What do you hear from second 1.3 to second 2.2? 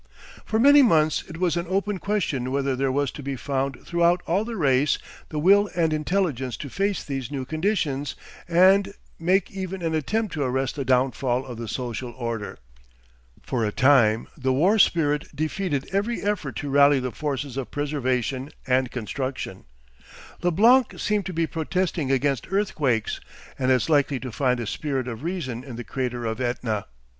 was an open